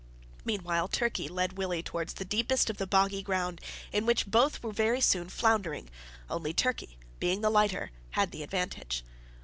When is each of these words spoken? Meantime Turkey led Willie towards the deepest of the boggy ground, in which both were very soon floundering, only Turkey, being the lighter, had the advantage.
Meantime 0.43 0.87
Turkey 0.87 1.27
led 1.27 1.59
Willie 1.59 1.83
towards 1.83 2.15
the 2.15 2.25
deepest 2.25 2.71
of 2.71 2.77
the 2.77 2.87
boggy 2.87 3.21
ground, 3.21 3.61
in 3.91 4.03
which 4.07 4.25
both 4.25 4.63
were 4.63 4.71
very 4.71 4.99
soon 4.99 5.29
floundering, 5.29 5.91
only 6.27 6.53
Turkey, 6.55 6.97
being 7.19 7.41
the 7.41 7.51
lighter, 7.51 7.91
had 8.17 8.31
the 8.31 8.41
advantage. 8.41 9.03